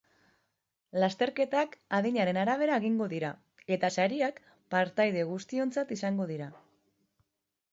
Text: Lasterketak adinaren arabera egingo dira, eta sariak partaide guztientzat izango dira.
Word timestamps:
Lasterketak 1.01 1.75
adinaren 1.97 2.39
arabera 2.43 2.79
egingo 2.81 3.09
dira, 3.11 3.31
eta 3.77 3.91
sariak 3.97 4.41
partaide 4.77 5.27
guztientzat 5.33 5.93
izango 5.99 6.27
dira. 6.33 6.49